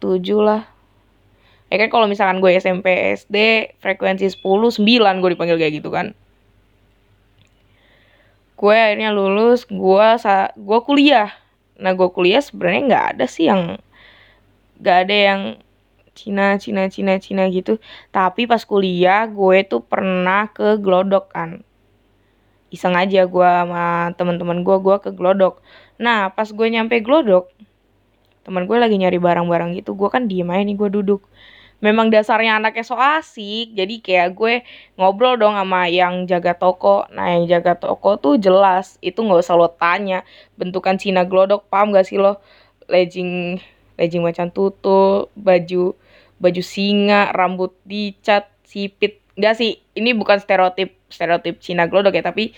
7 0.03 0.21
lah. 0.43 0.67
Ya 1.71 1.77
kan 1.81 1.89
kalau 1.89 2.07
misalkan 2.11 2.43
gue 2.43 2.53
SMP 2.59 3.15
SD 3.15 3.37
frekuensi 3.79 4.27
10 4.29 4.43
9 4.43 5.23
gue 5.23 5.31
dipanggil 5.33 5.57
kayak 5.57 5.75
gitu 5.81 5.95
kan. 5.95 6.13
Gue 8.59 8.75
akhirnya 8.75 9.15
lulus 9.15 9.65
gue 9.71 10.09
sa 10.19 10.51
gue 10.59 10.79
kuliah. 10.83 11.31
Nah 11.79 11.95
gue 11.95 12.11
kuliah 12.11 12.43
sebenarnya 12.43 12.83
nggak 12.91 13.07
ada 13.17 13.27
sih 13.31 13.47
yang 13.47 13.79
nggak 14.83 14.99
ada 15.07 15.17
yang 15.17 15.43
Cina 16.15 16.59
Cina 16.59 16.91
Cina 16.91 17.15
Cina 17.23 17.47
gitu. 17.47 17.79
Tapi 18.11 18.51
pas 18.51 18.63
kuliah 18.67 19.27
gue 19.31 19.63
tuh 19.67 19.83
pernah 19.87 20.51
ke 20.51 20.79
Glodok 20.83 21.31
kan 21.31 21.63
iseng 22.75 22.99
aja 22.99 23.23
gue 23.31 23.49
sama 23.62 24.11
teman-teman 24.19 24.66
gue 24.66 24.76
gue 24.83 24.97
ke 24.99 25.11
Glodok. 25.14 25.62
Nah 26.02 26.35
pas 26.35 26.50
gue 26.50 26.66
nyampe 26.66 26.99
Glodok 26.99 27.47
teman 28.45 28.69
gue 28.69 28.76
lagi 28.76 28.99
nyari 28.99 29.16
barang-barang 29.23 29.78
gitu. 29.78 29.95
Gue 29.95 30.11
kan 30.11 30.26
diem 30.26 30.50
aja 30.50 30.62
nih 30.66 30.76
gue 30.76 30.90
duduk. 30.90 31.23
Memang 31.83 32.09
dasarnya 32.09 32.57
anaknya 32.57 32.85
so 32.87 32.97
asik 32.97 33.76
jadi 33.76 33.95
kayak 34.00 34.28
gue 34.37 34.54
ngobrol 34.97 35.37
dong 35.37 35.57
sama 35.57 35.87
yang 35.88 36.26
jaga 36.26 36.57
toko. 36.59 37.07
Nah 37.14 37.35
yang 37.38 37.45
jaga 37.49 37.78
toko 37.78 38.16
tuh 38.21 38.35
jelas 38.37 38.97
itu 39.00 39.21
nggak 39.21 39.40
usah 39.45 39.57
lo 39.57 39.69
tanya. 39.73 40.26
Bentukan 40.59 40.99
Cina 41.00 41.25
glodok 41.25 41.69
paham 41.71 41.93
gak 41.93 42.09
sih 42.09 42.21
lo? 42.21 42.40
Legging 42.90 43.62
legging 43.97 44.23
macan 44.26 44.50
tutul 44.50 45.31
baju 45.38 45.95
baju 46.43 46.62
singa 46.62 47.31
rambut 47.33 47.73
dicat 47.87 48.50
sipit 48.66 49.24
Gak 49.35 49.55
sih 49.59 49.83
ini 49.99 50.14
bukan 50.14 50.38
stereotip 50.38 50.95
stereotip 51.11 51.59
Cina 51.59 51.91
glodok 51.91 52.14
ya 52.14 52.23
tapi 52.23 52.55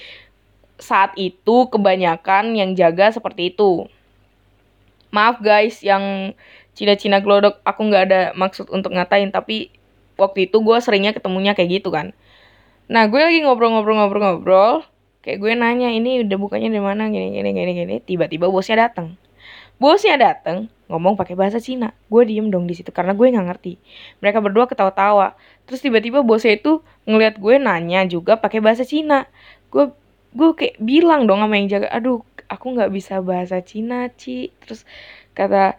saat 0.77 1.17
itu 1.17 1.73
kebanyakan 1.73 2.53
yang 2.53 2.77
jaga 2.77 3.13
seperti 3.13 3.57
itu. 3.57 3.89
Maaf 5.09 5.41
guys 5.41 5.81
yang 5.81 6.37
Cina-Cina 6.77 7.25
glodok 7.25 7.65
aku 7.65 7.81
nggak 7.89 8.03
ada 8.13 8.21
maksud 8.37 8.69
untuk 8.69 8.93
ngatain 8.93 9.33
tapi 9.33 9.73
waktu 10.21 10.53
itu 10.53 10.61
gue 10.61 10.77
seringnya 10.85 11.17
ketemunya 11.17 11.57
kayak 11.57 11.81
gitu 11.81 11.89
kan. 11.89 12.13
Nah 12.93 13.09
gue 13.09 13.17
lagi 13.17 13.41
ngobrol-ngobrol-ngobrol-ngobrol 13.41 14.85
kayak 15.25 15.41
gue 15.41 15.53
nanya 15.57 15.89
ini 15.89 16.21
udah 16.29 16.37
bukanya 16.37 16.69
di 16.69 16.81
mana? 16.85 17.09
Gini 17.09 17.33
gini 17.33 17.57
gini 17.57 17.73
gini. 17.73 17.95
Tiba-tiba 18.05 18.53
bosnya 18.53 18.93
datang 18.93 19.17
bosnya 19.77 20.17
datang 20.17 20.73
ngomong 20.87 21.19
pakai 21.19 21.35
bahasa 21.35 21.59
Cina. 21.59 21.95
Gue 22.07 22.27
diem 22.27 22.47
dong 22.51 22.71
di 22.71 22.75
situ 22.79 22.91
karena 22.95 23.13
gue 23.13 23.27
nggak 23.27 23.47
ngerti. 23.47 23.79
Mereka 24.23 24.39
berdua 24.39 24.71
ketawa-tawa. 24.71 25.35
Terus 25.67 25.83
tiba-tiba 25.83 26.23
bosnya 26.23 26.55
itu 26.59 26.83
ngeliat 27.07 27.39
gue 27.43 27.55
nanya 27.59 28.07
juga 28.07 28.39
pakai 28.39 28.63
bahasa 28.63 28.87
Cina. 28.87 29.27
Gue 29.71 29.91
gue 30.37 30.51
kayak 30.55 30.77
bilang 30.79 31.27
dong 31.27 31.43
sama 31.43 31.55
yang 31.59 31.69
jaga 31.71 31.89
aduh 31.91 32.21
aku 32.47 32.67
nggak 32.79 32.91
bisa 32.95 33.19
bahasa 33.19 33.59
Cina 33.63 34.07
Ci. 34.15 34.55
Terus 34.63 34.87
kata 35.35 35.75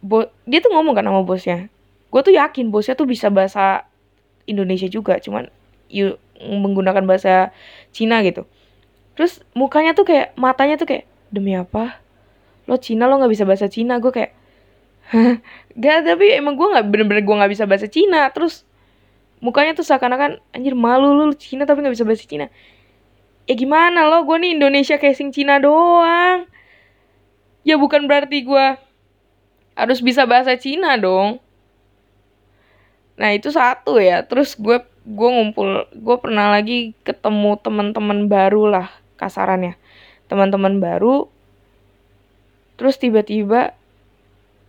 bo 0.00 0.30
dia 0.46 0.62
tuh 0.62 0.70
ngomong 0.72 0.94
kan 0.94 1.06
sama 1.06 1.26
bosnya. 1.26 1.66
Gue 2.10 2.20
tuh 2.22 2.34
yakin 2.34 2.70
bosnya 2.70 2.94
tuh 2.94 3.10
bisa 3.10 3.30
bahasa 3.34 3.86
Indonesia 4.46 4.86
juga 4.86 5.18
cuman 5.18 5.50
you 5.90 6.14
menggunakan 6.38 7.02
bahasa 7.04 7.50
Cina 7.90 8.22
gitu. 8.22 8.46
Terus 9.18 9.42
mukanya 9.52 9.92
tuh 9.92 10.06
kayak 10.06 10.38
matanya 10.38 10.78
tuh 10.78 10.86
kayak 10.86 11.04
demi 11.30 11.54
apa 11.54 11.98
lo 12.70 12.78
Cina 12.78 13.10
lo 13.10 13.18
nggak 13.18 13.32
bisa 13.34 13.42
bahasa 13.42 13.66
Cina. 13.66 13.98
Gue 13.98 14.14
kayak 14.14 14.32
gak 15.74 16.06
tapi 16.06 16.38
emang 16.38 16.54
gue 16.54 16.70
nggak 16.70 16.86
bener-bener 16.86 17.26
gue 17.26 17.36
nggak 17.42 17.50
bisa 17.50 17.66
bahasa 17.66 17.90
Cina. 17.90 18.30
Terus 18.30 18.62
mukanya 19.42 19.74
tuh 19.74 19.82
seakan-akan 19.82 20.38
anjir 20.54 20.78
malu 20.78 21.10
lu 21.18 21.34
Cina 21.34 21.66
tapi 21.66 21.82
nggak 21.82 21.94
bisa 21.98 22.06
bahasa 22.06 22.22
Cina. 22.22 22.46
Ya 23.50 23.54
gimana 23.58 24.06
lo? 24.06 24.22
Gue 24.22 24.38
nih 24.38 24.54
Indonesia 24.54 24.94
casing 25.02 25.34
Cina 25.34 25.58
doang. 25.58 26.46
Ya 27.66 27.74
bukan 27.74 28.06
berarti 28.06 28.46
gue 28.46 28.66
harus 29.74 29.98
bisa 29.98 30.22
bahasa 30.30 30.54
Cina 30.54 30.94
dong. 30.94 31.42
Nah 33.18 33.34
itu 33.34 33.50
satu 33.50 33.98
ya. 33.98 34.22
Terus 34.22 34.54
gue 34.54 34.78
gue 35.02 35.28
ngumpul 35.34 35.90
gue 35.90 36.16
pernah 36.22 36.54
lagi 36.54 36.94
ketemu 37.02 37.58
teman-teman 37.58 38.30
baru 38.30 38.70
lah 38.70 38.86
kasarannya. 39.18 39.74
Teman-teman 40.30 40.78
baru 40.78 41.26
terus 42.80 42.96
tiba-tiba 42.96 43.76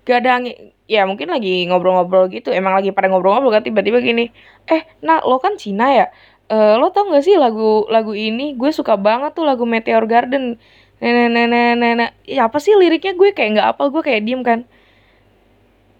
gak 0.04 0.18
ada 0.28 0.44
angin 0.44 0.76
ya 0.92 1.08
mungkin 1.08 1.32
lagi 1.32 1.64
ngobrol-ngobrol 1.72 2.28
gitu 2.28 2.52
emang 2.52 2.76
lagi 2.76 2.92
pada 2.92 3.08
ngobrol-ngobrol 3.08 3.56
kan 3.56 3.64
tiba-tiba 3.64 4.04
gini 4.04 4.28
eh 4.68 4.84
nah 5.00 5.24
lo 5.24 5.40
kan 5.40 5.56
Cina 5.56 5.88
ya? 5.96 6.06
E, 6.52 6.58
lo 6.76 6.92
tau 6.92 7.08
gak 7.08 7.24
sih 7.24 7.40
lagu 7.40 7.88
lagu 7.88 8.12
ini? 8.12 8.60
Gue 8.60 8.76
suka 8.76 9.00
banget 9.00 9.32
tuh 9.32 9.48
lagu 9.48 9.64
Meteor 9.64 10.04
Garden. 10.04 10.60
Nenek 11.00 11.28
nenek 11.32 11.74
nenek 11.80 12.12
ya 12.28 12.52
apa 12.52 12.60
sih 12.60 12.76
liriknya? 12.76 13.16
Gue 13.16 13.32
kayak 13.32 13.50
nggak 13.58 13.68
apal 13.72 13.88
gue 13.90 14.04
kayak 14.04 14.22
diem 14.28 14.44
kan. 14.44 14.68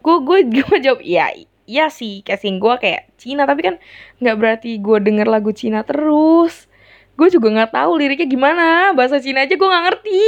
Gue 0.04 0.20
gue 0.28 0.40
gue 0.60 0.78
jawab 0.84 1.00
iya 1.02 1.32
iya 1.66 1.88
sih 1.88 2.20
casing 2.28 2.60
gue 2.60 2.74
kayak 2.84 3.08
Cina 3.16 3.48
tapi 3.48 3.64
kan 3.64 3.76
nggak 4.20 4.36
berarti 4.36 4.76
gue 4.84 4.98
denger 5.00 5.28
lagu 5.32 5.56
Cina 5.56 5.88
terus. 5.88 6.68
Gue 7.16 7.32
juga 7.32 7.48
nggak 7.48 7.72
tahu 7.72 7.92
liriknya 7.96 8.28
gimana 8.28 8.92
bahasa 8.92 9.24
Cina 9.24 9.48
aja 9.48 9.56
gue 9.56 9.68
nggak 9.72 9.86
ngerti 9.88 10.28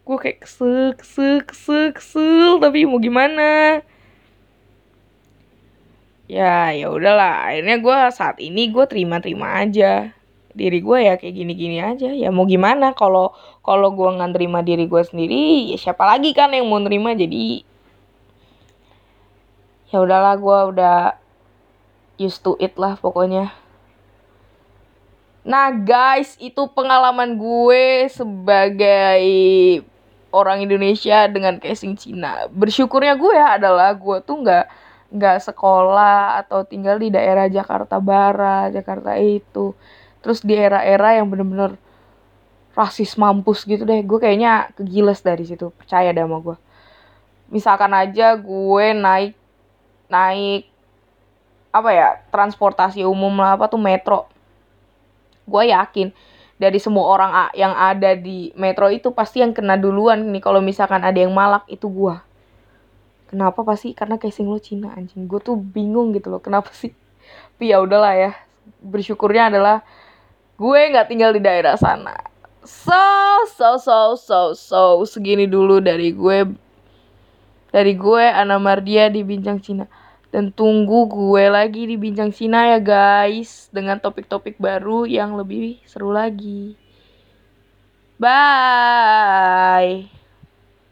gue 0.00 0.16
kayak 0.16 0.38
kesel 0.42 0.96
kesel 0.96 1.44
kesel 1.46 1.94
kesel 1.94 2.58
tapi 2.58 2.88
mau 2.88 2.98
gimana? 2.98 3.80
Ya 6.30 6.70
ya 6.70 6.86
udahlah. 6.94 7.50
Akhirnya 7.50 7.76
gue 7.82 7.96
saat 8.14 8.38
ini 8.38 8.70
gue 8.70 8.84
terima 8.86 9.18
terima 9.18 9.58
aja. 9.58 10.14
Diri 10.50 10.78
gue 10.82 10.98
ya 11.02 11.14
kayak 11.18 11.34
gini 11.34 11.52
gini 11.58 11.78
aja. 11.82 12.10
Ya 12.14 12.30
mau 12.30 12.46
gimana? 12.46 12.94
Kalau 12.94 13.34
kalau 13.66 13.90
gue 13.94 14.08
nggak 14.14 14.34
terima 14.38 14.62
diri 14.62 14.86
gue 14.86 15.02
sendiri 15.02 15.74
ya 15.74 15.78
siapa 15.78 16.06
lagi 16.06 16.30
kan 16.30 16.54
yang 16.54 16.70
mau 16.70 16.78
nerima? 16.78 17.14
Jadi 17.18 17.66
ya 19.90 19.98
udahlah 19.98 20.34
gue 20.38 20.58
udah 20.74 20.98
used 22.22 22.46
to 22.46 22.54
it 22.62 22.78
lah 22.78 22.94
pokoknya. 22.94 23.50
Nah 25.42 25.74
guys 25.74 26.38
itu 26.38 26.62
pengalaman 26.70 27.34
gue 27.34 28.06
sebagai 28.06 29.24
orang 30.30 30.62
Indonesia 30.62 31.26
dengan 31.26 31.58
casing 31.58 31.98
Cina. 31.98 32.46
Bersyukurnya 32.50 33.18
gue 33.18 33.34
ya 33.34 33.58
adalah 33.58 33.94
gue 33.94 34.18
tuh 34.22 34.42
nggak 34.42 34.66
nggak 35.10 35.38
sekolah 35.42 36.38
atau 36.46 36.62
tinggal 36.62 36.94
di 37.02 37.10
daerah 37.10 37.50
Jakarta 37.50 37.98
Barat 37.98 38.70
Jakarta 38.74 39.18
itu. 39.18 39.74
Terus 40.22 40.42
di 40.42 40.54
era-era 40.54 41.18
yang 41.18 41.26
bener-bener 41.30 41.74
rasis 42.70 43.18
mampus 43.18 43.66
gitu 43.66 43.82
deh 43.82 44.00
gue 44.06 44.18
kayaknya 44.22 44.70
kegiles 44.78 45.20
dari 45.20 45.42
situ 45.42 45.74
percaya 45.74 46.14
deh 46.14 46.22
sama 46.22 46.38
gue. 46.38 46.56
Misalkan 47.50 47.90
aja 47.90 48.38
gue 48.38 48.86
naik 48.94 49.34
naik 50.06 50.70
apa 51.70 51.90
ya 51.94 52.08
transportasi 52.30 53.02
umum 53.06 53.34
lah 53.38 53.58
apa 53.58 53.66
tuh 53.66 53.82
metro. 53.82 54.30
Gue 55.46 55.74
yakin 55.74 56.14
dari 56.60 56.76
semua 56.76 57.08
orang 57.08 57.30
yang 57.56 57.72
ada 57.72 58.12
di 58.12 58.52
metro 58.52 58.92
itu 58.92 59.16
pasti 59.16 59.40
yang 59.40 59.56
kena 59.56 59.80
duluan 59.80 60.28
nih. 60.28 60.44
Kalau 60.44 60.60
misalkan 60.60 61.00
ada 61.00 61.16
yang 61.16 61.32
malak 61.32 61.64
itu 61.72 61.88
gue 61.88 62.14
kenapa 63.30 63.62
pasti? 63.62 63.94
Karena 63.94 64.18
casing 64.18 64.50
lo 64.50 64.58
Cina 64.58 64.90
anjing. 64.98 65.30
Gue 65.30 65.38
tuh 65.38 65.54
bingung 65.54 66.10
gitu 66.10 66.34
loh 66.34 66.42
kenapa 66.42 66.74
sih? 66.74 66.90
Tapi 67.54 67.70
ya 67.70 67.78
udahlah 67.78 68.18
ya. 68.18 68.30
Bersyukurnya 68.82 69.54
adalah 69.54 69.86
gue 70.58 70.80
nggak 70.90 71.06
tinggal 71.06 71.30
di 71.30 71.40
daerah 71.40 71.78
sana. 71.78 72.18
So 72.66 72.92
so 73.48 73.80
so 73.80 73.98
so 74.18 74.40
so 74.52 74.82
segini 75.06 75.46
dulu 75.46 75.78
dari 75.78 76.10
gue. 76.12 76.50
Dari 77.70 77.94
gue 77.94 78.24
Ana 78.26 78.58
Mardia 78.58 79.06
di 79.08 79.22
Bincang 79.22 79.62
Cina 79.62 79.86
dan 80.30 80.54
tunggu 80.54 81.10
gue 81.10 81.44
lagi 81.50 81.90
di 81.90 81.98
Bincang 81.98 82.30
Cina 82.30 82.70
ya 82.70 82.78
guys 82.78 83.66
dengan 83.74 83.98
topik-topik 83.98 84.62
baru 84.62 85.06
yang 85.06 85.34
lebih 85.34 85.82
seru 85.86 86.14
lagi. 86.14 86.78
Bye. 88.20 90.19